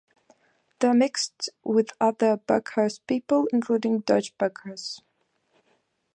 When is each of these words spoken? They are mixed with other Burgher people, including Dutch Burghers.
They 0.79 0.87
are 0.87 0.95
mixed 0.95 1.51
with 1.63 1.89
other 2.01 2.37
Burgher 2.37 2.89
people, 3.05 3.45
including 3.53 3.99
Dutch 3.99 4.35
Burghers. 4.35 4.99